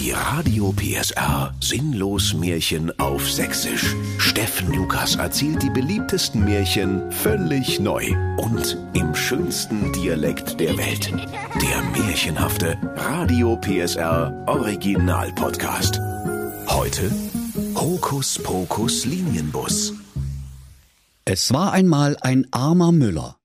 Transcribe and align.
Die 0.00 0.12
Radio 0.12 0.72
PSR 0.72 1.54
Sinnlos 1.60 2.32
Märchen 2.32 2.90
auf 2.98 3.30
Sächsisch. 3.30 3.94
Steffen 4.16 4.72
Lukas 4.72 5.16
erzählt 5.16 5.62
die 5.62 5.68
beliebtesten 5.68 6.42
Märchen 6.42 7.12
völlig 7.12 7.78
neu 7.80 8.06
und 8.38 8.78
im 8.94 9.14
schönsten 9.14 9.92
Dialekt 9.92 10.58
der 10.58 10.78
Welt. 10.78 11.12
Der 11.12 12.02
märchenhafte 12.02 12.78
Radio 12.96 13.58
PSR 13.58 14.42
Original 14.46 15.34
Podcast. 15.34 16.00
Heute 16.66 17.10
Hokus 17.74 18.38
Pokus 18.42 19.04
Linienbus. 19.04 19.92
Es 21.26 21.52
war 21.52 21.74
einmal 21.74 22.16
ein 22.22 22.46
armer 22.52 22.90
Müller. 22.90 23.36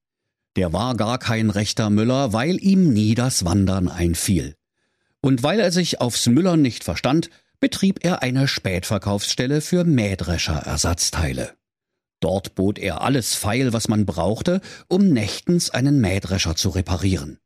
Der 0.56 0.72
war 0.72 0.96
gar 0.96 1.18
kein 1.18 1.50
rechter 1.50 1.90
Müller, 1.90 2.32
weil 2.32 2.64
ihm 2.64 2.94
nie 2.94 3.14
das 3.14 3.44
Wandern 3.44 3.90
einfiel. 3.90 4.56
Und 5.26 5.42
weil 5.42 5.60
er 5.60 5.72
sich 5.72 6.02
aufs 6.02 6.28
Müllern 6.28 6.62
nicht 6.62 6.84
verstand, 6.84 7.32
betrieb 7.60 8.06
er 8.06 8.22
eine 8.22 8.48
Spätverkaufsstelle 8.48 9.62
für 9.62 9.84
Mähdrescher-Ersatzteile. 9.84 11.56
Dort 12.20 12.54
bot 12.54 12.78
er 12.78 13.02
alles 13.02 13.34
feil, 13.34 13.74
was 13.74 13.88
man 13.88 14.06
brauchte, 14.06 14.62
um 14.88 15.10
nächtens 15.10 15.72
einen 15.72 16.00
Mähdrescher 16.00 16.56
zu 16.56 16.70
reparieren. 16.70 17.40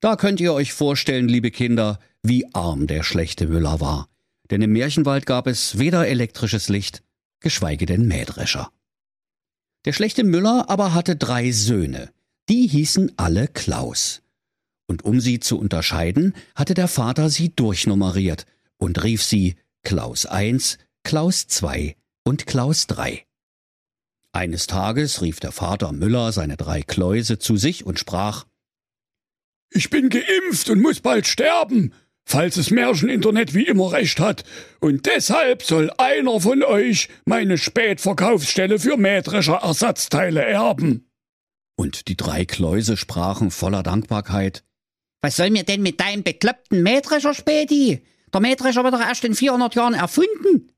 Da 0.00 0.16
könnt 0.16 0.40
ihr 0.40 0.52
euch 0.52 0.72
vorstellen, 0.72 1.28
liebe 1.28 1.52
Kinder, 1.52 2.00
wie 2.24 2.52
arm 2.52 2.88
der 2.88 3.04
schlechte 3.04 3.46
Müller 3.46 3.78
war. 3.78 4.08
Denn 4.50 4.60
im 4.60 4.72
Märchenwald 4.72 5.24
gab 5.24 5.46
es 5.46 5.78
weder 5.78 6.08
elektrisches 6.08 6.68
Licht, 6.68 7.04
geschweige 7.38 7.86
denn 7.86 8.08
Mähdrescher. 8.08 8.72
Der 9.84 9.92
schlechte 9.92 10.24
Müller 10.24 10.64
aber 10.66 10.94
hatte 10.94 11.14
drei 11.14 11.52
Söhne. 11.52 12.10
Die 12.48 12.66
hießen 12.66 13.12
alle 13.16 13.46
Klaus 13.46 14.20
und 14.88 15.04
um 15.04 15.20
sie 15.20 15.38
zu 15.38 15.58
unterscheiden, 15.58 16.34
hatte 16.56 16.74
der 16.74 16.88
Vater 16.88 17.30
sie 17.30 17.54
durchnummeriert 17.54 18.46
und 18.78 19.04
rief 19.04 19.22
sie 19.22 19.54
Klaus 19.84 20.26
I, 20.32 20.58
Klaus 21.04 21.46
II 21.62 21.94
und 22.24 22.46
Klaus 22.46 22.86
III. 22.90 23.22
Eines 24.32 24.66
Tages 24.66 25.22
rief 25.22 25.40
der 25.40 25.52
Vater 25.52 25.92
Müller 25.92 26.32
seine 26.32 26.56
drei 26.56 26.82
Kläuse 26.82 27.38
zu 27.38 27.56
sich 27.56 27.86
und 27.86 27.98
sprach 27.98 28.44
Ich 29.70 29.90
bin 29.90 30.10
geimpft 30.10 30.68
und 30.70 30.80
muss 30.80 31.00
bald 31.00 31.26
sterben, 31.26 31.92
falls 32.24 32.56
das 32.56 32.70
Märcheninternet 32.70 33.54
wie 33.54 33.66
immer 33.66 33.92
recht 33.92 34.20
hat, 34.20 34.44
und 34.80 35.06
deshalb 35.06 35.62
soll 35.62 35.90
einer 35.96 36.40
von 36.40 36.62
euch 36.62 37.08
meine 37.24 37.56
Spätverkaufsstelle 37.56 38.78
für 38.78 38.96
Mähdrescher 38.96 39.60
Ersatzteile 39.62 40.44
erben. 40.44 41.06
Und 41.76 42.08
die 42.08 42.16
drei 42.16 42.44
Kläuse 42.44 42.96
sprachen 42.96 43.50
voller 43.50 43.82
Dankbarkeit 43.82 44.62
was 45.22 45.36
soll 45.36 45.50
mir 45.50 45.64
denn 45.64 45.82
mit 45.82 46.00
deinem 46.00 46.22
bekloppten 46.22 46.82
Mähdrescher, 46.82 47.34
Späti? 47.34 48.02
Der 48.32 48.40
Mähdrescher 48.40 48.84
wird 48.84 48.94
doch 48.94 49.00
erst 49.00 49.24
in 49.24 49.34
400 49.34 49.74
Jahren 49.74 49.94
erfunden. 49.94 50.72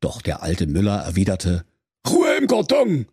Doch 0.00 0.22
der 0.22 0.42
alte 0.42 0.66
Müller 0.66 0.98
erwiderte, 0.98 1.64
Ruhe 2.08 2.36
im 2.36 2.46
Karton! 2.46 3.06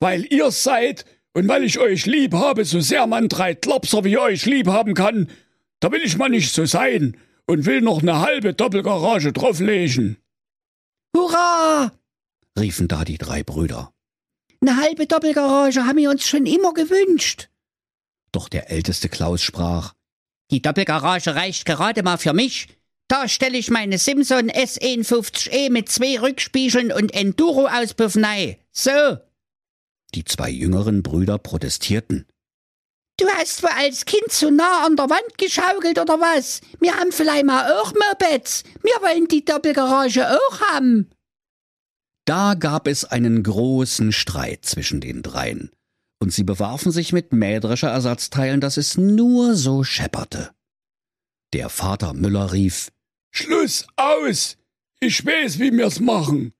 Weil 0.00 0.24
ihr 0.32 0.50
seid 0.50 1.04
und 1.34 1.48
weil 1.48 1.64
ich 1.64 1.78
euch 1.78 2.06
lieb 2.06 2.34
habe, 2.34 2.64
so 2.64 2.80
sehr 2.80 3.06
man 3.06 3.28
drei 3.28 3.54
Klopser 3.54 4.04
wie 4.04 4.18
euch 4.18 4.46
lieb 4.46 4.66
haben 4.66 4.94
kann, 4.94 5.28
da 5.80 5.90
will 5.92 6.02
ich 6.02 6.16
mal 6.16 6.28
nicht 6.28 6.52
so 6.52 6.64
sein 6.64 7.16
und 7.46 7.66
will 7.66 7.80
noch 7.80 8.02
eine 8.02 8.20
halbe 8.20 8.54
Doppelgarage 8.54 9.32
drauflegen. 9.32 10.16
Hurra! 11.16 11.92
riefen 12.58 12.88
da 12.88 13.04
die 13.04 13.18
drei 13.18 13.42
Brüder. 13.42 13.92
Eine 14.60 14.76
halbe 14.76 15.06
Doppelgarage 15.06 15.86
haben 15.86 15.98
wir 15.98 16.10
uns 16.10 16.26
schon 16.26 16.46
immer 16.46 16.72
gewünscht. 16.72 17.48
Doch 18.32 18.48
der 18.48 18.70
älteste 18.70 19.08
Klaus 19.08 19.42
sprach, 19.42 19.92
Die 20.50 20.62
Doppelgarage 20.62 21.34
reicht 21.34 21.64
gerade 21.66 22.02
mal 22.02 22.18
für 22.18 22.32
mich. 22.32 22.68
Da 23.08 23.28
stelle 23.28 23.58
ich 23.58 23.70
meine 23.70 23.98
Simson 23.98 24.50
S51E 24.50 25.70
mit 25.70 25.90
zwei 25.90 26.18
Rückspiegeln 26.18 26.90
und 26.90 27.12
Enduro-Auspuff 27.14 28.16
nei. 28.16 28.58
So. 28.70 29.18
Die 30.14 30.24
zwei 30.24 30.50
jüngeren 30.50 31.02
Brüder 31.02 31.38
protestierten. 31.38 32.26
Du 33.18 33.26
hast 33.28 33.62
wohl 33.62 33.70
als 33.70 34.06
Kind 34.06 34.30
zu 34.30 34.50
nah 34.50 34.86
an 34.86 34.96
der 34.96 35.10
Wand 35.10 35.36
geschaukelt 35.36 35.98
oder 35.98 36.20
was? 36.20 36.62
Wir 36.80 36.96
haben 36.96 37.12
vielleicht 37.12 37.44
mal 37.44 37.70
auch 37.80 37.92
Mopeds. 37.92 38.64
Wir 38.82 38.94
wollen 39.02 39.28
die 39.28 39.44
Doppelgarage 39.44 40.30
auch 40.30 40.60
haben. 40.60 41.10
Da 42.24 42.54
gab 42.54 42.86
es 42.88 43.04
einen 43.04 43.42
großen 43.42 44.12
Streit 44.12 44.64
zwischen 44.64 45.00
den 45.00 45.22
dreien 45.22 45.70
und 46.22 46.32
sie 46.32 46.44
bewarfen 46.44 46.92
sich 46.92 47.12
mit 47.12 47.32
Mähdrescherersatzteilen, 47.32 48.60
dass 48.60 48.76
es 48.76 48.96
nur 48.96 49.56
so 49.56 49.82
schepperte. 49.82 50.52
Der 51.52 51.68
Vater 51.68 52.14
Müller 52.14 52.52
rief 52.52 52.92
Schluss 53.32 53.88
aus. 53.96 54.56
Ich 55.00 55.26
weiß, 55.26 55.58
wie 55.58 55.72
mir's 55.72 55.98
machen. 55.98 56.52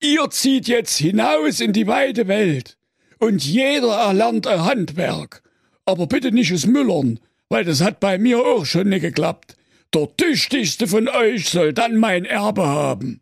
Ihr 0.00 0.30
zieht 0.30 0.66
jetzt 0.66 0.96
hinaus 0.96 1.60
in 1.60 1.74
die 1.74 1.86
weite 1.86 2.26
Welt. 2.26 2.78
Und 3.18 3.44
jeder 3.44 3.96
erlernt 3.98 4.46
ein 4.46 4.64
Handwerk. 4.64 5.42
Aber 5.84 6.06
bitte 6.06 6.32
nicht 6.32 6.50
es 6.50 6.64
Müllern, 6.64 7.20
weil 7.50 7.66
das 7.66 7.82
hat 7.82 8.00
bei 8.00 8.16
mir 8.16 8.38
auch 8.38 8.64
schon 8.64 8.88
nicht 8.88 9.02
geklappt. 9.02 9.56
Der 9.92 10.08
tüchtigste 10.16 10.88
von 10.88 11.06
euch 11.08 11.50
soll 11.50 11.74
dann 11.74 11.98
mein 11.98 12.24
Erbe 12.24 12.66
haben. 12.66 13.20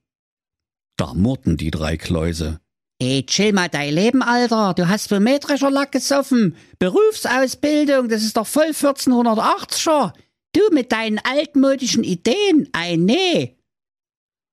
Da 0.96 1.14
murrten 1.14 1.56
die 1.56 1.72
drei 1.72 1.96
Kläuse. 1.96 2.60
Ey, 3.02 3.24
chill 3.24 3.54
mal 3.54 3.68
dein 3.68 3.94
Leben, 3.94 4.22
Alter. 4.22 4.74
Du 4.74 4.86
hast 4.86 5.08
für 5.08 5.20
Mähdrescherlack 5.20 5.90
gesoffen. 5.90 6.54
Berufsausbildung, 6.78 8.10
das 8.10 8.22
ist 8.22 8.36
doch 8.36 8.46
voll 8.46 8.72
1480er. 8.72 10.12
Du 10.52 10.60
mit 10.72 10.92
deinen 10.92 11.18
altmodischen 11.18 12.04
Ideen, 12.04 12.68
ei 12.72 12.96
nee. 12.96 13.56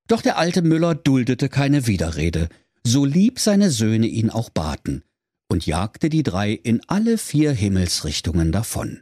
Doch 0.08 0.22
der 0.22 0.38
alte 0.38 0.62
Müller 0.62 0.96
duldete 0.96 1.50
keine 1.50 1.88
Widerrede, 1.88 2.47
so 2.85 3.03
lieb 3.03 3.40
seine 3.40 3.69
Söhne 3.69 4.08
ihn 4.08 4.30
auch 4.30 4.50
baten, 4.50 5.03
und 5.50 5.66
jagte 5.66 6.08
die 6.08 6.24
drei 6.24 6.52
in 6.52 6.81
alle 6.88 7.18
vier 7.18 7.52
Himmelsrichtungen 7.52 8.53
davon. 8.53 9.02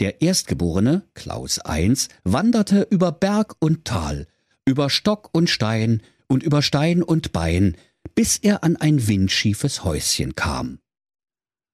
Der 0.00 0.22
Erstgeborene, 0.22 1.06
Klaus 1.12 1.60
I., 1.68 1.94
wanderte 2.24 2.86
über 2.88 3.12
Berg 3.12 3.56
und 3.58 3.84
Tal, 3.84 4.26
über 4.64 4.88
Stock 4.88 5.28
und 5.32 5.50
Stein 5.50 6.00
und 6.26 6.42
über 6.42 6.62
Stein 6.62 7.02
und 7.02 7.32
Bein, 7.32 7.76
bis 8.14 8.38
er 8.38 8.64
an 8.64 8.76
ein 8.76 9.06
windschiefes 9.06 9.84
Häuschen 9.84 10.34
kam. 10.34 10.78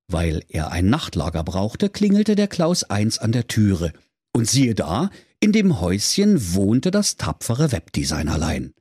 Weil 0.09 0.45
er 0.49 0.73
ein 0.73 0.91
Nachtlager 0.91 1.45
brauchte, 1.45 1.89
klingelte 1.89 2.35
der 2.35 2.49
Klaus 2.49 2.85
eins 2.85 3.19
an 3.19 3.33
der 3.33 3.47
Türe, 3.47 3.93
und 4.33 4.49
siehe 4.49 4.75
da, 4.75 5.11
in 5.41 5.53
dem 5.53 5.81
Häuschen 5.81 6.55
wohnte 6.55 6.91
das 6.91 7.17
tapfere 7.17 7.73
Webdesignerlein. 7.73 8.75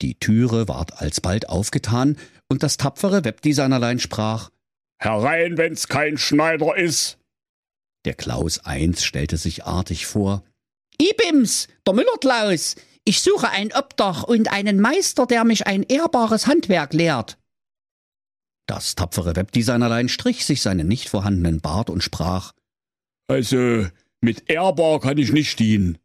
Die 0.00 0.18
Türe 0.18 0.68
ward 0.68 1.00
alsbald 1.00 1.48
aufgetan, 1.48 2.16
und 2.48 2.62
das 2.62 2.76
tapfere 2.76 3.24
Webdesignerlein 3.24 3.98
sprach 3.98 4.50
Herein, 4.98 5.56
wenn's 5.58 5.88
kein 5.88 6.16
Schneider 6.16 6.76
ist. 6.76 7.18
Der 8.04 8.14
Klaus 8.14 8.60
eins 8.60 9.04
stellte 9.04 9.36
sich 9.36 9.64
artig 9.64 10.06
vor 10.06 10.44
Ibims, 11.00 11.68
der 11.86 11.94
Müller 11.94 12.18
Klaus, 12.20 12.76
ich 13.04 13.22
suche 13.22 13.50
ein 13.50 13.72
Obdach 13.72 14.22
und 14.22 14.52
einen 14.52 14.80
Meister, 14.80 15.26
der 15.26 15.44
mich 15.44 15.66
ein 15.66 15.82
ehrbares 15.82 16.46
Handwerk 16.46 16.92
lehrt. 16.92 17.38
Das 18.66 18.94
tapfere 18.94 19.34
Webdesignerlein 19.34 20.08
strich 20.08 20.46
sich 20.46 20.62
seinen 20.62 20.86
nicht 20.86 21.08
vorhandenen 21.08 21.60
Bart 21.60 21.90
und 21.90 22.02
sprach 22.02 22.52
Also, 23.28 23.86
mit 24.20 24.48
ehrbar 24.48 25.00
kann 25.00 25.18
ich 25.18 25.32
nicht 25.32 25.58
dienen. 25.58 25.98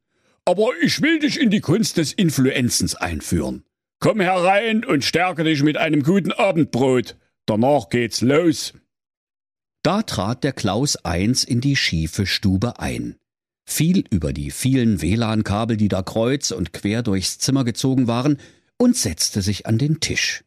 Aber 0.43 0.69
ich 0.81 1.01
will 1.01 1.19
dich 1.19 1.39
in 1.39 1.51
die 1.51 1.59
Kunst 1.59 1.97
des 1.97 2.13
Influenzens 2.13 2.95
einführen. 2.95 3.63
Komm 3.99 4.21
herein 4.21 4.85
und 4.85 5.03
stärke 5.03 5.43
dich 5.43 5.61
mit 5.61 5.77
einem 5.77 6.03
guten 6.03 6.31
Abendbrot. 6.31 7.15
Danach 7.45 7.89
geht's 7.89 8.21
los. 8.21 8.73
Da 9.83 10.01
trat 10.01 10.43
der 10.43 10.53
Klaus 10.53 10.97
eins 10.97 11.43
in 11.43 11.61
die 11.61 11.75
schiefe 11.75 12.25
Stube 12.25 12.79
ein 12.79 13.17
fiel 13.67 14.05
über 14.09 14.33
die 14.33 14.49
vielen 14.49 15.01
WLAN-Kabel, 15.01 15.77
die 15.77 15.89
da 15.89 16.01
kreuz 16.01 16.51
und 16.51 16.73
quer 16.73 17.03
durchs 17.03 17.37
Zimmer 17.37 17.65
gezogen 17.65 18.07
waren, 18.07 18.39
und 18.77 18.95
setzte 18.95 19.41
sich 19.41 19.65
an 19.65 19.77
den 19.77 19.99
Tisch. 19.99 20.43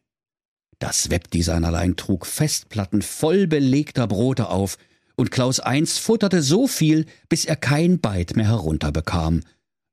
Das 0.79 1.11
Webdesignerlein 1.11 1.95
trug 1.95 2.25
Festplatten 2.25 3.01
voll 3.01 3.47
belegter 3.47 4.07
Brote 4.07 4.49
auf, 4.49 4.77
und 5.15 5.29
Klaus 5.29 5.59
Eins 5.59 5.99
futterte 5.99 6.41
so 6.41 6.67
viel, 6.67 7.05
bis 7.29 7.45
er 7.45 7.55
kein 7.55 7.99
Beit 7.99 8.35
mehr 8.35 8.47
herunterbekam. 8.47 9.41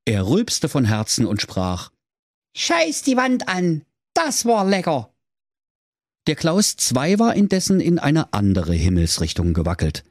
Er 0.07 0.27
rülpste 0.27 0.71
von 0.71 0.87
Herzen 0.87 1.27
und 1.27 1.43
sprach 1.43 1.91
Scheiß 2.57 3.03
die 3.03 3.17
Wand 3.19 3.47
an, 3.47 3.83
das 4.15 4.47
war 4.47 4.65
lecker. 4.65 5.13
Der 6.27 6.35
Klaus 6.35 6.77
II 6.95 7.19
war 7.19 7.35
indessen 7.35 7.81
in 7.81 7.99
eine 7.99 8.33
andere 8.33 8.75
Himmelsrichtung 8.75 9.53
gewackelt. 9.53 10.05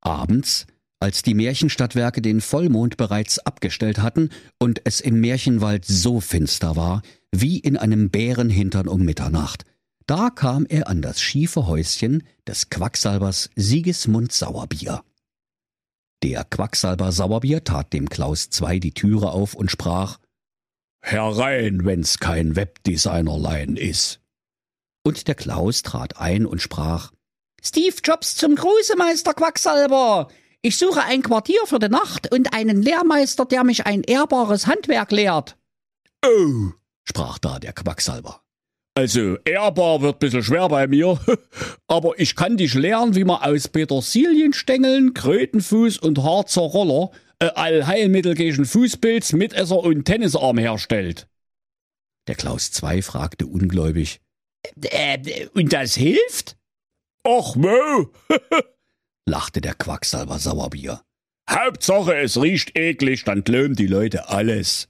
Abends 0.00 0.66
als 1.00 1.22
die 1.22 1.34
Märchenstadtwerke 1.34 2.22
den 2.22 2.40
Vollmond 2.40 2.96
bereits 2.96 3.38
abgestellt 3.38 3.98
hatten 3.98 4.30
und 4.58 4.80
es 4.84 5.00
im 5.00 5.20
Märchenwald 5.20 5.84
so 5.84 6.20
finster 6.20 6.76
war, 6.76 7.02
wie 7.32 7.58
in 7.58 7.76
einem 7.76 8.10
Bärenhintern 8.10 8.88
um 8.88 9.02
Mitternacht, 9.02 9.64
da 10.06 10.30
kam 10.30 10.66
er 10.66 10.88
an 10.88 11.02
das 11.02 11.20
schiefe 11.20 11.66
Häuschen 11.66 12.26
des 12.46 12.70
Quacksalbers 12.70 13.50
Sigismund 13.56 14.32
Sauerbier. 14.32 15.04
Der 16.22 16.44
Quacksalber 16.44 17.12
Sauerbier 17.12 17.62
tat 17.62 17.92
dem 17.92 18.08
Klaus 18.08 18.50
zwei 18.50 18.78
die 18.78 18.92
Türe 18.92 19.30
auf 19.30 19.54
und 19.54 19.70
sprach 19.70 20.18
Herein, 21.00 21.84
wenn's 21.84 22.18
kein 22.18 22.56
Webdesignerlein 22.56 23.76
ist. 23.76 24.20
Und 25.04 25.28
der 25.28 25.36
Klaus 25.36 25.82
trat 25.82 26.18
ein 26.18 26.44
und 26.44 26.60
sprach 26.60 27.12
Steve 27.62 27.96
Jobs 28.02 28.36
zum 28.36 28.56
Gruße, 28.56 28.96
Meister 28.96 29.34
Quacksalber. 29.34 30.28
Ich 30.62 30.76
suche 30.76 31.02
ein 31.04 31.22
Quartier 31.22 31.60
für 31.66 31.78
die 31.78 31.88
Nacht 31.88 32.32
und 32.32 32.52
einen 32.52 32.82
Lehrmeister, 32.82 33.44
der 33.44 33.62
mich 33.62 33.86
ein 33.86 34.02
ehrbares 34.02 34.66
Handwerk 34.66 35.12
lehrt. 35.12 35.56
Oh, 36.24 36.72
sprach 37.04 37.38
da 37.38 37.58
der 37.58 37.72
Quacksalber. 37.72 38.42
Also, 38.94 39.36
ehrbar 39.44 40.02
wird 40.02 40.18
bisschen 40.18 40.42
schwer 40.42 40.68
bei 40.68 40.88
mir, 40.88 41.20
aber 41.86 42.18
ich 42.18 42.34
kann 42.34 42.56
dich 42.56 42.74
lernen, 42.74 43.14
wie 43.14 43.22
man 43.22 43.40
aus 43.40 43.68
Petersilienstängeln, 43.68 45.14
Krötenfuß 45.14 45.98
und 45.98 46.20
Harzer 46.24 46.62
Roller 46.62 47.12
äh, 47.38 47.46
Allheilmittel 47.46 48.34
gegen 48.34 48.64
Fußpilz, 48.64 49.34
Mitesser 49.34 49.78
und 49.78 50.04
Tennisarm 50.04 50.58
herstellt. 50.58 51.28
Der 52.26 52.34
Klaus 52.34 52.70
II 52.82 53.00
fragte 53.02 53.46
ungläubig. 53.46 54.20
Äh, 54.82 55.46
und 55.54 55.72
das 55.72 55.94
hilft? 55.94 56.56
Och, 57.24 57.54
wo? 57.56 58.12
lachte 59.28 59.60
der 59.60 59.74
Quacksalber 59.74 60.38
Sauerbier. 60.38 61.02
Hauptsache, 61.48 62.16
es 62.16 62.40
riecht 62.40 62.76
eklig, 62.76 63.24
dann 63.24 63.44
glauben 63.44 63.74
die 63.74 63.86
Leute 63.86 64.28
alles. 64.28 64.88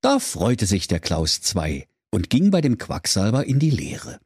Da 0.00 0.18
freute 0.18 0.66
sich 0.66 0.88
der 0.88 1.00
Klaus 1.00 1.40
II 1.54 1.86
und 2.10 2.30
ging 2.30 2.50
bei 2.50 2.60
dem 2.60 2.78
Quacksalber 2.78 3.44
in 3.44 3.58
die 3.58 3.70
Lehre. 3.70 4.18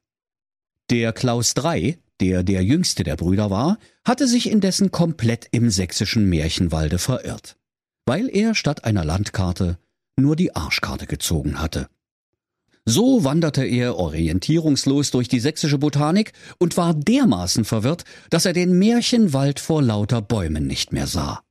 Der 0.90 1.12
Klaus 1.12 1.54
III, 1.56 1.98
der 2.20 2.42
der 2.42 2.62
jüngste 2.62 3.02
der 3.02 3.16
Brüder 3.16 3.50
war, 3.50 3.78
hatte 4.04 4.28
sich 4.28 4.50
indessen 4.50 4.90
komplett 4.90 5.48
im 5.50 5.70
sächsischen 5.70 6.28
Märchenwalde 6.28 6.98
verirrt, 6.98 7.56
weil 8.04 8.28
er 8.28 8.54
statt 8.54 8.84
einer 8.84 9.04
Landkarte 9.04 9.78
nur 10.16 10.36
die 10.36 10.54
Arschkarte 10.54 11.06
gezogen 11.06 11.60
hatte. 11.60 11.88
So 12.88 13.24
wanderte 13.24 13.64
er 13.64 13.96
orientierungslos 13.96 15.10
durch 15.10 15.26
die 15.26 15.40
sächsische 15.40 15.76
Botanik 15.76 16.32
und 16.58 16.76
war 16.76 16.94
dermaßen 16.94 17.64
verwirrt, 17.64 18.04
dass 18.30 18.46
er 18.46 18.52
den 18.52 18.78
Märchenwald 18.78 19.58
vor 19.58 19.82
lauter 19.82 20.22
Bäumen 20.22 20.68
nicht 20.68 20.92
mehr 20.92 21.08
sah. 21.08 21.42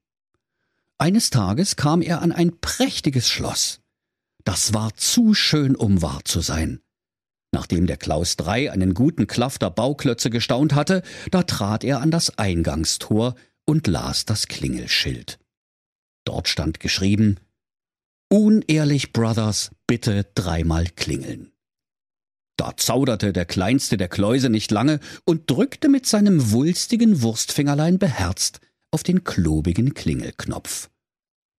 Eines 0.97 1.31
Tages 1.31 1.75
kam 1.75 2.01
er 2.01 2.21
an 2.21 2.31
ein 2.31 2.57
prächtiges 2.61 3.29
Schloss. 3.29 3.81
Das 4.45 4.73
war 4.73 4.93
zu 4.95 5.33
schön, 5.33 5.75
um 5.75 6.01
wahr 6.01 6.21
zu 6.23 6.39
sein. 6.39 6.79
Nachdem 7.51 7.85
der 7.85 7.97
Klaus 7.97 8.37
III 8.39 8.69
einen 8.69 8.93
guten 8.93 9.27
Klafter 9.27 9.69
Bauklötze 9.69 10.29
gestaunt 10.29 10.73
hatte, 10.73 11.03
da 11.31 11.43
trat 11.43 11.83
er 11.83 11.99
an 11.99 12.11
das 12.11 12.37
Eingangstor 12.37 13.35
und 13.65 13.87
las 13.87 14.23
das 14.23 14.47
Klingelschild. 14.47 15.37
Dort 16.23 16.47
stand 16.47 16.79
geschrieben 16.79 17.39
Unehrlich 18.37 19.13
Brothers, 19.13 19.71
bitte 19.87 20.25
dreimal 20.35 20.87
klingeln. 20.97 21.53
Da 22.57 22.75
zauderte 22.75 23.31
der 23.31 23.45
kleinste 23.45 23.95
der 23.95 24.09
Kläuse 24.09 24.49
nicht 24.49 24.71
lange 24.71 24.99
und 25.23 25.49
drückte 25.49 25.87
mit 25.87 26.05
seinem 26.05 26.51
wulstigen 26.51 27.21
Wurstfingerlein 27.21 27.97
beherzt 27.97 28.59
auf 28.91 29.03
den 29.03 29.23
klobigen 29.23 29.93
Klingelknopf. 29.93 30.89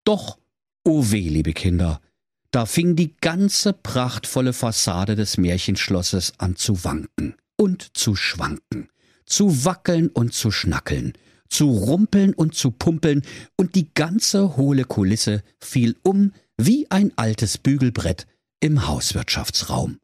Doch, 0.04 0.36
o 0.84 0.98
oh 0.98 1.10
weh, 1.10 1.30
liebe 1.30 1.54
Kinder, 1.54 2.02
da 2.50 2.66
fing 2.66 2.94
die 2.94 3.16
ganze 3.22 3.72
prachtvolle 3.72 4.52
Fassade 4.52 5.16
des 5.16 5.38
Märchenschlosses 5.38 6.34
an 6.36 6.56
zu 6.56 6.84
wanken 6.84 7.36
und 7.56 7.96
zu 7.96 8.14
schwanken, 8.16 8.90
zu 9.24 9.64
wackeln 9.64 10.08
und 10.08 10.34
zu 10.34 10.50
schnackeln, 10.50 11.14
zu 11.48 11.70
rumpeln 11.70 12.34
und 12.34 12.54
zu 12.54 12.70
pumpeln, 12.70 13.22
und 13.56 13.76
die 13.76 13.94
ganze 13.94 14.58
hohle 14.58 14.84
Kulisse 14.84 15.42
fiel 15.58 15.96
um 16.02 16.32
wie 16.56 16.90
ein 16.90 17.12
altes 17.16 17.58
Bügelbrett 17.58 18.26
im 18.60 18.86
Hauswirtschaftsraum. 18.86 20.00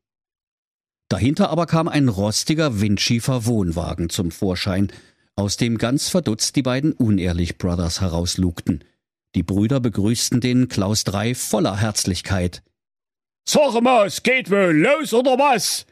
Dahinter 1.08 1.50
aber 1.50 1.66
kam 1.66 1.88
ein 1.88 2.08
rostiger, 2.08 2.80
windschiefer 2.80 3.46
Wohnwagen 3.46 4.08
zum 4.08 4.30
Vorschein, 4.30 4.90
aus 5.36 5.56
dem 5.56 5.78
ganz 5.78 6.08
verdutzt 6.08 6.56
die 6.56 6.62
beiden 6.62 6.92
Unehrlich 6.92 7.58
Brothers 7.58 8.00
herauslugten. 8.00 8.84
Die 9.34 9.42
Brüder 9.42 9.80
begrüßten 9.80 10.40
den 10.40 10.68
Klaus 10.68 11.04
III 11.06 11.34
voller 11.34 11.78
Herzlichkeit. 11.78 12.62
Sag 13.48 13.80
mal, 13.82 14.10
geht 14.22 14.50
wohl 14.50 14.76
los 14.76 15.14
oder 15.14 15.38
was? 15.38 15.86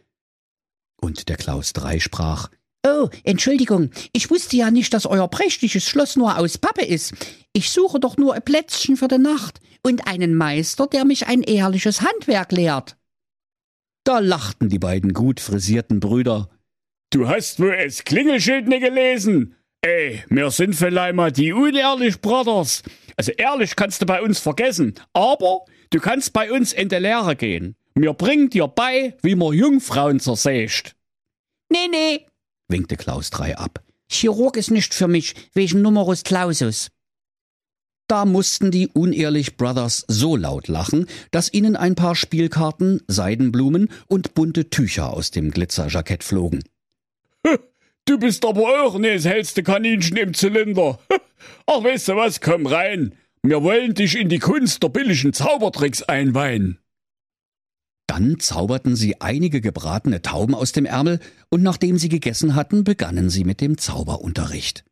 Und 1.00 1.28
der 1.28 1.36
Klaus 1.36 1.72
III 1.76 2.00
sprach, 2.00 2.50
Oh, 2.86 3.10
Entschuldigung, 3.24 3.90
ich 4.12 4.30
wusste 4.30 4.56
ja 4.56 4.70
nicht, 4.70 4.94
dass 4.94 5.04
euer 5.04 5.28
prächtiges 5.28 5.84
Schloss 5.84 6.16
nur 6.16 6.38
aus 6.38 6.56
Pappe 6.56 6.84
ist. 6.84 7.12
Ich 7.52 7.70
suche 7.70 8.00
doch 8.00 8.16
nur 8.16 8.34
ein 8.34 8.42
Plätzchen 8.42 8.96
für 8.96 9.08
die 9.08 9.18
Nacht 9.18 9.60
und 9.82 10.06
einen 10.06 10.34
Meister, 10.34 10.86
der 10.86 11.04
mich 11.04 11.26
ein 11.26 11.42
ehrliches 11.42 12.00
Handwerk 12.00 12.52
lehrt. 12.52 12.96
Da 14.04 14.18
lachten 14.18 14.70
die 14.70 14.78
beiden 14.78 15.12
gut 15.12 15.40
frisierten 15.40 16.00
Brüder. 16.00 16.48
Du 17.10 17.28
hast 17.28 17.60
wohl 17.60 17.74
es 17.74 18.04
Klingelschild 18.04 18.66
nicht 18.66 18.82
gelesen? 18.82 19.56
Ey, 19.82 20.22
wir 20.28 20.50
sind 20.50 20.74
vielleicht 20.74 21.14
mal 21.14 21.32
die 21.32 21.52
unehrlich 21.52 22.20
Brothers. 22.20 22.82
Also 23.16 23.32
ehrlich 23.32 23.76
kannst 23.76 24.00
du 24.00 24.06
bei 24.06 24.22
uns 24.22 24.38
vergessen, 24.38 24.94
aber 25.12 25.64
du 25.90 26.00
kannst 26.00 26.32
bei 26.32 26.50
uns 26.50 26.72
in 26.72 26.88
der 26.88 27.00
Lehre 27.00 27.36
gehen. 27.36 27.76
Wir 27.94 28.14
bringen 28.14 28.48
dir 28.48 28.68
bei, 28.68 29.16
wie 29.22 29.34
man 29.34 29.52
Jungfrauen 29.52 30.20
zersägt. 30.20 30.96
Nee, 31.70 31.88
nee, 31.90 32.26
winkte 32.70 32.96
Klaus 32.96 33.30
III 33.38 33.54
ab. 33.54 33.82
Chirurg 34.10 34.56
ist 34.56 34.70
nicht 34.70 34.94
für 34.94 35.08
mich, 35.08 35.34
wegen 35.54 35.82
Numerus 35.82 36.24
Clausus. 36.24 36.88
Da 38.08 38.24
mussten 38.24 38.72
die 38.72 38.88
Unehrlich 38.88 39.56
Brothers 39.56 40.04
so 40.08 40.34
laut 40.34 40.66
lachen, 40.66 41.06
dass 41.30 41.52
ihnen 41.52 41.76
ein 41.76 41.94
paar 41.94 42.16
Spielkarten, 42.16 43.02
Seidenblumen 43.06 43.88
und 44.08 44.34
bunte 44.34 44.68
Tücher 44.68 45.12
aus 45.12 45.30
dem 45.30 45.52
Glitzerjackett 45.52 46.24
flogen. 46.24 46.64
Du 48.06 48.18
bist 48.18 48.44
aber 48.44 48.82
auch 48.82 48.98
ne 48.98 49.14
das 49.14 49.26
hellste 49.26 49.62
Kaninchen 49.62 50.16
im 50.16 50.34
Zylinder. 50.34 50.98
Ach, 51.66 51.84
weißt 51.84 52.08
du 52.08 52.16
was, 52.16 52.40
komm 52.40 52.66
rein. 52.66 53.14
Wir 53.42 53.62
wollen 53.62 53.94
dich 53.94 54.18
in 54.18 54.28
die 54.28 54.40
Kunst 54.40 54.82
der 54.82 54.88
billigen 54.88 55.32
Zaubertricks 55.32 56.02
einweihen. 56.02 56.80
Dann 58.10 58.40
zauberten 58.40 58.96
sie 58.96 59.20
einige 59.20 59.60
gebratene 59.60 60.20
Tauben 60.20 60.56
aus 60.56 60.72
dem 60.72 60.84
Ärmel, 60.84 61.20
und 61.48 61.62
nachdem 61.62 61.96
sie 61.96 62.08
gegessen 62.08 62.56
hatten, 62.56 62.82
begannen 62.82 63.30
sie 63.30 63.44
mit 63.44 63.60
dem 63.60 63.78
Zauberunterricht. 63.78 64.84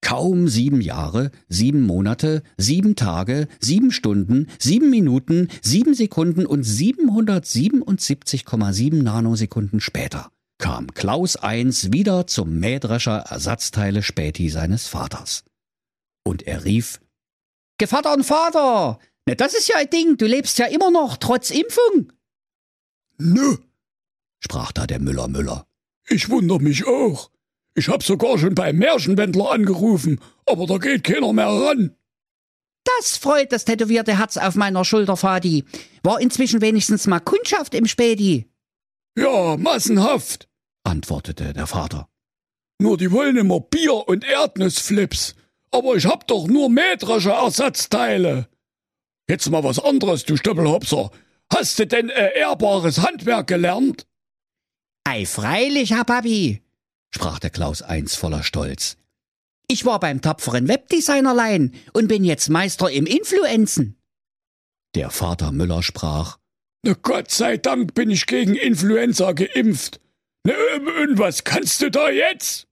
Kaum 0.00 0.48
sieben 0.48 0.80
Jahre, 0.80 1.30
sieben 1.50 1.82
Monate, 1.82 2.42
sieben 2.56 2.96
Tage, 2.96 3.48
sieben 3.60 3.92
Stunden, 3.92 4.46
sieben 4.58 4.88
Minuten, 4.88 5.48
sieben 5.60 5.92
Sekunden 5.92 6.46
und 6.46 6.64
777,7 6.64 9.02
Nanosekunden 9.02 9.80
später 9.80 10.32
kam 10.56 10.94
Klaus 10.94 11.36
I 11.42 11.66
wieder 11.92 12.26
zum 12.26 12.60
Mähdrescher 12.60 13.26
Ersatzteile 13.28 14.02
Späti 14.02 14.48
seines 14.48 14.88
Vaters. 14.88 15.44
Und 16.24 16.46
er 16.46 16.64
rief, 16.64 16.98
Gevatter 17.76 18.14
und 18.14 18.24
Vater, 18.24 18.98
na 19.30 19.36
das 19.36 19.54
ist 19.54 19.68
ja 19.68 19.76
ein 19.76 19.88
Ding, 19.88 20.16
du 20.16 20.26
lebst 20.26 20.58
ja 20.58 20.66
immer 20.66 20.90
noch, 20.90 21.16
trotz 21.16 21.50
Impfung. 21.50 22.12
Nö, 23.16 23.58
sprach 24.40 24.72
da 24.72 24.88
der 24.88 24.98
Müller 24.98 25.28
Müller. 25.28 25.68
Ich 26.08 26.28
wundere 26.30 26.58
mich 26.58 26.84
auch. 26.84 27.30
Ich 27.76 27.88
hab 27.88 28.02
sogar 28.02 28.38
schon 28.38 28.56
beim 28.56 28.78
Märchenwendler 28.78 29.52
angerufen, 29.52 30.20
aber 30.46 30.66
da 30.66 30.78
geht 30.78 31.04
keiner 31.04 31.32
mehr 31.32 31.46
ran. 31.46 31.94
Das 32.82 33.18
freut 33.18 33.52
das 33.52 33.64
tätowierte 33.64 34.18
Herz 34.18 34.36
auf 34.36 34.56
meiner 34.56 34.84
Schulter, 34.84 35.16
Fadi. 35.16 35.64
War 36.02 36.20
inzwischen 36.20 36.60
wenigstens 36.60 37.06
mal 37.06 37.20
Kundschaft 37.20 37.72
im 37.76 37.86
Späti. 37.86 38.50
Ja, 39.16 39.56
massenhaft, 39.56 40.48
antwortete 40.82 41.52
der 41.52 41.68
Vater. 41.68 42.08
Nur 42.80 42.96
die 42.96 43.12
wollen 43.12 43.36
immer 43.36 43.60
Bier 43.60 44.08
und 44.08 44.24
Erdnussflips. 44.24 45.36
Aber 45.70 45.94
ich 45.94 46.06
hab 46.06 46.26
doch 46.26 46.48
nur 46.48 46.68
metrische 46.68 47.30
Ersatzteile. 47.30 48.48
Jetzt 49.30 49.48
mal 49.48 49.62
was 49.62 49.78
anderes, 49.78 50.24
du 50.24 50.36
Stöppelhopser. 50.36 51.12
Hast 51.52 51.78
du 51.78 51.86
denn 51.86 52.10
ein 52.10 52.32
ehrbares 52.34 52.98
Handwerk 52.98 53.46
gelernt? 53.46 54.04
Ei, 55.04 55.24
freilich, 55.24 55.92
Herr 55.92 56.02
Papi, 56.02 56.62
sprach 57.14 57.38
der 57.38 57.50
Klaus 57.50 57.80
I 57.88 58.04
voller 58.08 58.42
Stolz. 58.42 58.96
Ich 59.68 59.84
war 59.84 60.00
beim 60.00 60.20
tapferen 60.20 60.66
Webdesignerlein 60.66 61.76
und 61.92 62.08
bin 62.08 62.24
jetzt 62.24 62.48
Meister 62.48 62.90
im 62.90 63.06
Influenzen. 63.06 63.96
Der 64.96 65.10
Vater 65.10 65.52
Müller 65.52 65.84
sprach. 65.84 66.38
Na 66.82 66.94
Gott 67.00 67.30
sei 67.30 67.56
Dank 67.56 67.94
bin 67.94 68.10
ich 68.10 68.26
gegen 68.26 68.56
Influenza 68.56 69.30
geimpft. 69.30 70.00
Na, 70.42 70.54
und 71.04 71.18
was 71.20 71.44
kannst 71.44 71.82
du 71.82 71.90
da 71.92 72.10
jetzt? 72.10 72.66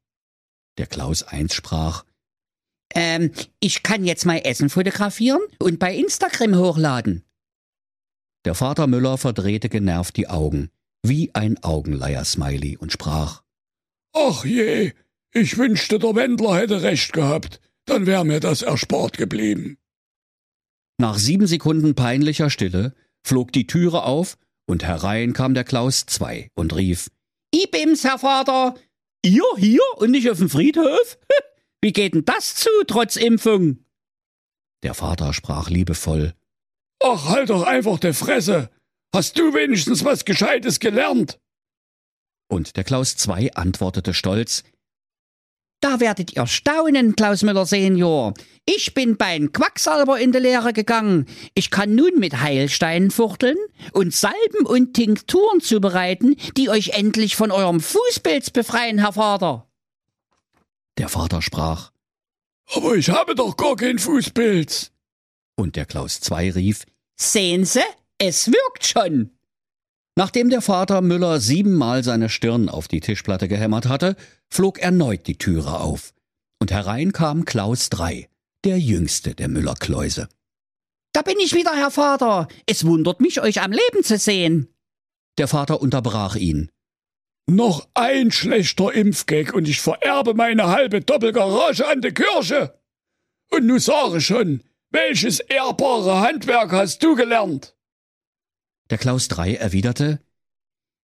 Der 0.77 0.89
Klaus 0.89 1.25
I 1.33 1.47
sprach. 1.53 2.03
Ähm, 2.95 3.33
ich 3.61 3.83
kann 3.83 4.05
jetzt 4.05 4.25
mein 4.25 4.43
Essen 4.45 4.71
fotografieren 4.71 5.41
und 5.59 5.79
bei 5.79 5.95
Instagram 5.95 6.57
hochladen. 6.57 7.25
Der 8.45 8.55
Vater 8.55 8.87
Müller 8.87 9.19
verdrehte 9.19 9.69
genervt 9.69 10.17
die 10.17 10.29
Augen, 10.29 10.71
wie 11.03 11.35
ein 11.35 11.63
Augenleier-Smiley, 11.63 12.77
und 12.79 12.93
sprach. 12.93 13.43
Ach 14.15 14.45
je, 14.45 14.93
ich 15.33 15.59
wünschte, 15.59 15.99
der 15.99 16.15
Wendler 16.15 16.57
hätte 16.57 16.83
recht 16.83 17.13
gehabt. 17.13 17.61
dann 17.85 18.07
wäre 18.07 18.25
mir 18.25 18.41
das 18.41 18.63
erspart 18.63 19.17
geblieben. 19.17 19.79
Nach 20.99 21.19
sieben 21.19 21.47
Sekunden 21.47 21.95
peinlicher 21.95 22.51
Stille 22.51 22.95
flog 23.23 23.53
die 23.53 23.67
Türe 23.67 24.03
auf 24.03 24.37
und 24.67 24.85
herein 24.85 25.33
kam 25.33 25.55
der 25.55 25.65
Klaus 25.65 26.05
II 26.21 26.51
und 26.55 26.75
rief, 26.75 27.11
Ich 27.51 27.71
bin's, 27.71 28.05
Herr 28.05 28.19
Vater. 28.19 28.75
Ihr 29.23 29.45
hier 29.57 29.81
und 29.97 30.11
nicht 30.11 30.31
auf 30.31 30.39
dem 30.39 30.51
Friedhof? 30.51 31.19
Wie 31.81 31.93
geht 31.93 32.15
denn 32.15 32.25
das 32.25 32.55
zu, 32.55 32.71
trotz 32.87 33.17
Impfung? 33.17 33.85
Der 34.83 34.95
Vater 34.95 35.33
sprach 35.33 35.71
liebevoll, 35.71 36.35
Ach, 37.03 37.29
halt 37.29 37.51
doch 37.51 37.63
einfach 37.63 37.99
die 38.01 38.13
Fresse. 38.13 38.71
Hast 39.15 39.39
du 39.39 39.55
wenigstens 39.55 40.05
was 40.05 40.25
Gescheites 40.25 40.81
gelernt? 40.81 41.39
und 42.51 42.77
der 42.77 42.85
Klaus 42.85 43.15
II 43.27 43.51
antwortete 43.55 44.15
stolz, 44.15 44.65
Da 45.81 46.01
werdet 46.01 46.35
ihr 46.35 46.47
staunen, 46.47 47.15
Klaus 47.15 47.43
Müller 47.43 47.67
Senior. 47.67 48.33
Ich 48.65 48.95
bin 48.95 49.17
beim 49.19 49.53
Quacksalber 49.53 50.19
in 50.19 50.33
die 50.33 50.39
Lehre 50.39 50.73
gegangen. 50.73 51.27
Ich 51.55 51.71
kann 51.71 51.95
nun 51.95 52.19
mit 52.19 52.41
Heilsteinen 52.41 53.11
fuchteln 53.11 53.57
und 53.93 54.15
Salben 54.15 54.65
und 54.67 54.95
Tinkturen 54.95 55.61
zubereiten, 55.61 56.37
die 56.57 56.71
euch 56.71 56.91
endlich 56.91 57.37
von 57.37 57.51
eurem 57.51 57.81
Fußpilz 57.81 58.51
befreien, 58.51 58.99
Herr 58.99 59.13
Vater. 59.13 59.68
Der 60.99 61.09
Vater 61.09 61.43
sprach, 61.43 61.91
Aber 62.75 62.95
ich 62.97 63.09
habe 63.11 63.35
doch 63.35 63.57
gar 63.57 63.77
keinen 63.77 63.99
Fußpilz. 63.99 64.91
und 65.57 65.77
der 65.77 65.87
Klaus 65.87 66.21
II 66.29 66.51
rief, 66.51 66.85
Sehen 67.21 67.65
Sie, 67.65 67.81
es 68.19 68.47
wirkt 68.49 68.87
schon. 68.87 69.31
Nachdem 70.17 70.51
der 70.51 70.63
Vater 70.63 71.01
Müller 71.01 71.41
siebenmal 71.41 72.03
seine 72.05 72.29
Stirn 72.29 72.69
auf 72.69 72.89
die 72.89 73.01
Tischplatte 73.01 73.49
gehämmert 73.49 73.87
hatte, 73.87 74.17
flog 74.49 74.79
erneut 74.79 75.27
die 75.27 75.39
Türe 75.39 75.81
auf, 75.81 76.13
und 76.61 76.71
herein 76.73 77.13
kam 77.13 77.45
Klaus 77.45 77.89
III, 77.97 78.29
der 78.65 78.79
jüngste 78.79 79.35
der 79.35 79.49
Müllerkläuse. 79.49 80.29
Da 81.13 81.23
bin 81.23 81.39
ich 81.41 81.55
wieder, 81.55 81.75
Herr 81.75 81.91
Vater. 81.91 82.49
Es 82.67 82.85
wundert 82.85 83.21
mich, 83.21 83.41
euch 83.41 83.61
am 83.63 83.73
Leben 83.73 84.03
zu 84.05 84.19
sehen. 84.19 84.69
Der 85.39 85.49
Vater 85.49 85.81
unterbrach 85.81 86.37
ihn. 86.37 86.71
Noch 87.51 87.89
ein 87.95 88.31
schlechter 88.31 88.93
Impfgag 88.93 89.55
und 89.55 89.67
ich 89.67 89.81
vererbe 89.81 90.35
meine 90.35 90.67
halbe 90.67 91.01
Doppelgarage 91.01 91.89
an 91.89 92.03
die 92.03 92.13
Kirche. 92.13 92.79
Und 93.51 93.67
nu 93.67 93.79
sage 93.79 94.21
schon, 94.21 94.63
welches 94.91 95.41
ehrbare 95.41 96.21
Handwerk 96.21 96.73
hast 96.73 97.03
du 97.03 97.15
gelernt? 97.15 97.75
Der 98.91 98.99
Klaus 98.99 99.29
III 99.31 99.57
erwiderte, 99.57 100.21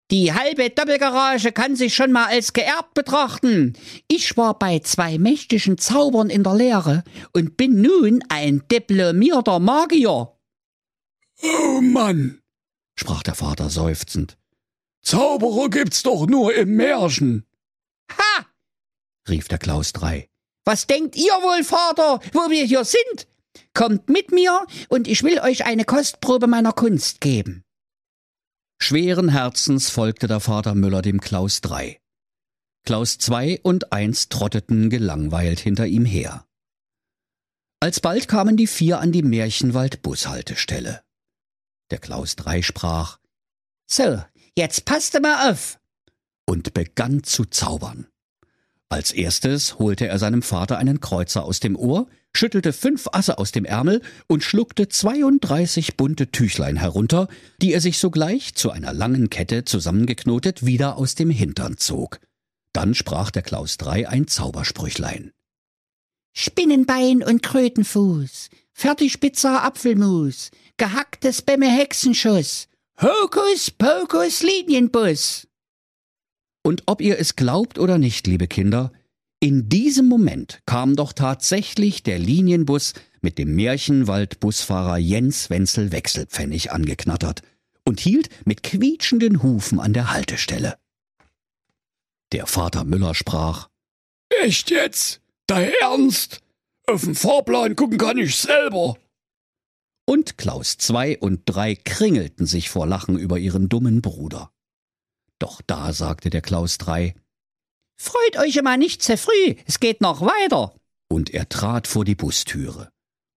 Die 0.09 0.33
halbe 0.33 0.71
Doppelgarage 0.71 1.51
kann 1.51 1.75
sich 1.75 1.93
schon 1.93 2.11
mal 2.11 2.25
als 2.25 2.53
geerbt 2.53 2.95
betrachten. 2.95 3.73
Ich 4.07 4.35
war 4.35 4.57
bei 4.57 4.79
zwei 4.79 5.19
mächtigen 5.19 5.77
Zaubern 5.77 6.31
in 6.31 6.43
der 6.43 6.55
Lehre 6.55 7.03
und 7.33 7.57
bin 7.57 7.81
nun 7.81 8.23
ein 8.29 8.63
diplomierter 8.71 9.59
Magier. 9.59 10.35
Oh 11.43 11.81
Mann, 11.81 12.41
sprach 12.95 13.21
der 13.21 13.35
Vater 13.35 13.69
seufzend, 13.69 14.37
Zauberer 15.03 15.69
gibt's 15.69 16.03
doch 16.03 16.25
nur 16.27 16.55
im 16.55 16.75
Märchen. 16.75 17.45
Ha! 18.11 18.45
rief 19.29 19.47
der 19.47 19.59
Klaus 19.59 19.91
III. 20.01 20.29
Was 20.65 20.87
denkt 20.87 21.15
ihr 21.15 21.33
wohl, 21.33 21.63
Vater, 21.63 22.19
wo 22.33 22.49
wir 22.49 22.65
hier 22.65 22.85
sind? 22.85 23.27
Kommt 23.73 24.09
mit 24.09 24.31
mir 24.31 24.65
und 24.89 25.07
ich 25.07 25.23
will 25.23 25.39
euch 25.39 25.65
eine 25.65 25.85
Kostprobe 25.85 26.47
meiner 26.47 26.71
Kunst 26.71 27.21
geben. 27.21 27.63
Schweren 28.81 29.29
Herzens 29.29 29.89
folgte 29.89 30.27
der 30.27 30.39
Vater 30.39 30.75
Müller 30.75 31.01
dem 31.01 31.21
Klaus 31.21 31.61
III. 31.63 31.99
Klaus 32.85 33.17
II 33.27 33.59
und 33.63 33.93
eins 33.93 34.29
trotteten 34.29 34.89
gelangweilt 34.89 35.59
hinter 35.59 35.85
ihm 35.85 36.05
her. 36.05 36.45
Alsbald 37.79 38.27
kamen 38.27 38.57
die 38.57 38.67
vier 38.67 38.99
an 38.99 39.11
die 39.11 39.23
Märchenwald-Bushaltestelle. 39.23 41.01
Der 41.91 41.97
Klaus 41.97 42.35
III 42.45 42.63
sprach 42.63 43.19
So, 43.85 44.21
jetzt 44.57 44.85
passt 44.85 45.19
mal 45.21 45.51
auf. 45.51 45.79
und 46.45 46.73
begann 46.73 47.23
zu 47.23 47.45
zaubern. 47.45 48.07
Als 48.89 49.11
erstes 49.11 49.79
holte 49.79 50.07
er 50.07 50.19
seinem 50.19 50.41
Vater 50.43 50.77
einen 50.77 50.99
Kreuzer 50.99 51.45
aus 51.45 51.59
dem 51.59 51.75
Ohr, 51.75 52.07
schüttelte 52.35 52.73
fünf 52.73 53.07
Asse 53.11 53.37
aus 53.37 53.51
dem 53.51 53.65
Ärmel 53.65 54.01
und 54.27 54.43
schluckte 54.43 54.87
32 54.87 55.97
bunte 55.97 56.29
Tüchlein 56.29 56.75
herunter, 56.75 57.27
die 57.61 57.73
er 57.73 57.81
sich 57.81 57.97
sogleich 57.97 58.53
zu 58.55 58.71
einer 58.71 58.93
langen 58.93 59.29
Kette 59.29 59.65
zusammengeknotet 59.65 60.65
wieder 60.65 60.97
aus 60.97 61.15
dem 61.15 61.31
Hintern 61.31 61.77
zog. 61.77 62.19
Dann 62.71 62.93
sprach 62.93 63.31
der 63.31 63.41
Klaus 63.41 63.77
III 63.81 64.07
ein 64.07 64.27
Zaubersprüchlein. 64.27 65.31
Spinnenbein 66.33 67.23
und 67.23 67.41
Krötenfuß, 67.41 68.49
Fertigspitzer 68.73 69.63
Apfelmus, 69.63 70.51
gehacktes 70.77 71.43
Bämme 71.43 71.69
Hexenschuss, 71.69 72.67
Hokus 73.01 73.71
Pokus 73.71 74.43
Linienbus. 74.43 75.47
Und 76.63 76.83
ob 76.85 77.01
ihr 77.01 77.19
es 77.19 77.35
glaubt 77.35 77.79
oder 77.79 77.97
nicht, 77.97 78.27
liebe 78.27 78.47
Kinder, 78.47 78.91
in 79.39 79.67
diesem 79.67 80.07
Moment 80.07 80.61
kam 80.65 80.95
doch 80.95 81.11
tatsächlich 81.11 82.03
der 82.03 82.19
Linienbus 82.19 82.93
mit 83.21 83.37
dem 83.37 83.55
Märchenwald-Busfahrer 83.55 84.97
Jens 84.97 85.49
Wenzel 85.49 85.91
Wechselpfennig 85.91 86.71
angeknattert 86.71 87.41
und 87.83 87.99
hielt 87.99 88.29
mit 88.45 88.63
quietschenden 88.63 89.41
Hufen 89.41 89.79
an 89.79 89.93
der 89.93 90.11
Haltestelle. 90.11 90.77
Der 92.31 92.45
Vater 92.47 92.83
Müller 92.83 93.15
sprach, 93.15 93.69
Echt 94.29 94.69
jetzt? 94.69 95.19
Dein 95.47 95.71
Ernst? 95.81 96.41
Auf 96.85 97.01
den 97.01 97.15
Fahrplan 97.15 97.75
gucken 97.75 97.97
kann 97.97 98.17
ich 98.17 98.35
selber. 98.35 98.97
Und 100.05 100.37
Klaus 100.37 100.77
II 100.89 101.17
und 101.17 101.41
drei 101.45 101.75
kringelten 101.75 102.45
sich 102.45 102.69
vor 102.69 102.85
Lachen 102.87 103.17
über 103.17 103.37
ihren 103.39 103.69
dummen 103.69 104.01
Bruder. 104.01 104.51
Doch 105.39 105.61
da 105.65 105.93
sagte 105.93 106.29
der 106.29 106.41
Klaus 106.41 106.77
III, 106.85 107.13
Freut 107.95 108.37
euch 108.37 108.55
immer 108.57 108.75
nicht 108.77 109.01
zu 109.03 109.17
früh, 109.17 109.55
es 109.65 109.79
geht 109.79 110.01
noch 110.01 110.21
weiter. 110.21 110.75
und 111.09 111.29
er 111.33 111.47
trat 111.47 111.87
vor 111.87 112.05
die 112.05 112.15
Bustüre 112.15 112.89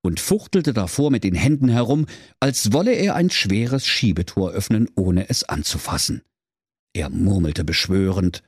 und 0.02 0.18
fuchtelte 0.20 0.72
davor 0.72 1.10
mit 1.10 1.24
den 1.24 1.34
Händen 1.34 1.68
herum, 1.68 2.06
als 2.40 2.72
wolle 2.72 2.92
er 2.92 3.16
ein 3.16 3.28
schweres 3.30 3.86
Schiebetor 3.86 4.50
öffnen, 4.52 4.88
ohne 4.96 5.28
es 5.28 5.44
anzufassen. 5.44 6.22
Er 6.94 7.10
murmelte 7.10 7.64
beschwörend, 7.64 8.42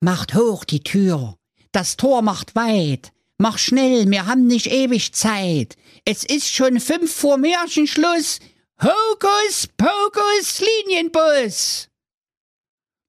Macht 0.00 0.34
hoch 0.34 0.64
die 0.64 0.80
Tür, 0.84 1.36
das 1.72 1.96
Tor 1.96 2.22
macht 2.22 2.54
weit. 2.54 3.12
Mach 3.38 3.58
schnell, 3.58 4.10
wir 4.10 4.26
haben 4.26 4.46
nicht 4.46 4.66
ewig 4.66 5.12
Zeit. 5.12 5.76
Es 6.06 6.24
ist 6.24 6.48
schon 6.48 6.80
fünf 6.80 7.12
vor 7.14 7.36
Märchenschluss. 7.36 8.38
Hokus 8.82 9.68
Pokus 9.76 10.60
Linienbus. 10.60 11.88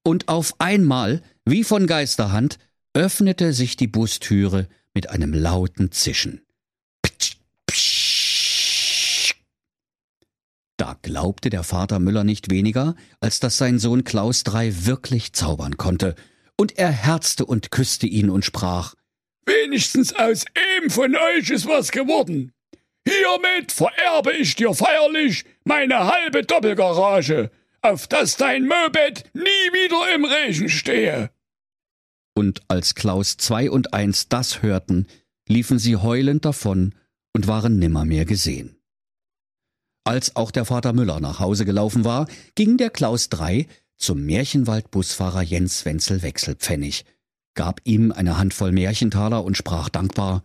und 0.04 0.28
auf 0.28 0.54
einmal, 0.58 1.22
wie 1.44 1.64
von 1.64 1.86
Geisterhand, 1.86 2.58
öffnete 2.94 3.52
sich 3.52 3.76
die 3.76 3.86
Bustüre 3.86 4.68
mit 4.94 5.10
einem 5.10 5.34
lauten 5.34 5.92
Zischen. 5.92 6.40
Da 10.78 10.96
glaubte 11.02 11.50
der 11.50 11.62
Vater 11.62 11.98
Müller 11.98 12.24
nicht 12.24 12.50
weniger, 12.50 12.94
als 13.20 13.40
dass 13.40 13.58
sein 13.58 13.78
Sohn 13.78 14.04
Klaus 14.04 14.44
III 14.46 14.86
wirklich 14.86 15.32
zaubern 15.34 15.76
konnte, 15.76 16.14
und 16.56 16.78
er 16.78 16.90
herzte 16.90 17.44
und 17.44 17.70
küsste 17.70 18.06
ihn 18.06 18.30
und 18.30 18.44
sprach 18.44 18.94
Wenigstens 19.48 20.14
aus 20.14 20.44
einem 20.54 20.90
von 20.90 21.16
euch 21.16 21.48
ist 21.48 21.66
was 21.66 21.90
geworden. 21.90 22.52
Hiermit 23.06 23.72
vererbe 23.72 24.32
ich 24.32 24.56
dir 24.56 24.74
feierlich 24.74 25.46
meine 25.64 26.04
halbe 26.04 26.42
Doppelgarage, 26.42 27.50
auf 27.80 28.06
dass 28.06 28.36
dein 28.36 28.66
Moped 28.66 29.24
nie 29.32 29.72
wieder 29.72 30.14
im 30.14 30.26
Regen 30.26 30.68
stehe. 30.68 31.30
Und 32.34 32.60
als 32.68 32.94
Klaus 32.94 33.38
zwei 33.38 33.70
und 33.70 33.94
eins 33.94 34.28
das 34.28 34.60
hörten, 34.60 35.06
liefen 35.48 35.78
sie 35.78 35.96
heulend 35.96 36.44
davon 36.44 36.94
und 37.32 37.46
waren 37.46 37.78
nimmermehr 37.78 38.26
gesehen. 38.26 38.76
Als 40.04 40.36
auch 40.36 40.50
der 40.50 40.66
Vater 40.66 40.92
Müller 40.92 41.20
nach 41.20 41.40
Hause 41.40 41.64
gelaufen 41.64 42.04
war, 42.04 42.28
ging 42.54 42.76
der 42.76 42.90
Klaus 42.90 43.30
III 43.32 43.66
zum 43.96 44.26
Märchenwald-Busfahrer 44.26 45.42
Jens 45.42 45.86
Wenzel 45.86 46.20
Wechselpfennig, 46.20 47.06
gab 47.58 47.80
ihm 47.82 48.12
eine 48.12 48.38
Handvoll 48.38 48.70
Märchentaler 48.70 49.42
und 49.42 49.56
sprach 49.56 49.88
dankbar, 49.88 50.44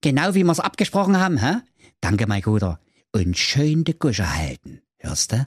Genau 0.00 0.34
wie 0.34 0.42
wir's 0.42 0.58
abgesprochen 0.58 1.20
haben, 1.20 1.36
hä? 1.36 1.56
Danke, 2.00 2.26
mein 2.26 2.40
Guter. 2.40 2.80
Und 3.12 3.36
schön 3.36 3.84
de 3.84 3.94
Gusche 3.94 4.34
halten, 4.34 4.80
hörst 4.98 5.32
du? 5.32 5.46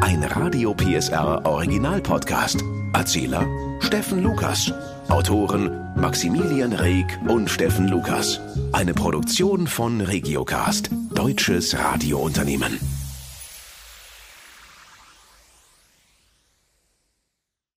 Ein 0.00 0.24
Radio 0.24 0.74
PSR 0.74 1.44
Original 1.44 2.00
Podcast. 2.00 2.64
Erzähler 2.94 3.46
Steffen 3.80 4.22
Lukas. 4.22 4.72
Autoren 5.08 5.70
Maximilian 5.94 6.72
Reg 6.72 7.18
und 7.28 7.50
Steffen 7.50 7.86
Lukas. 7.88 8.40
Eine 8.72 8.94
Produktion 8.94 9.66
von 9.66 10.00
Regiocast, 10.00 10.90
deutsches 11.14 11.76
Radiounternehmen. 11.78 12.78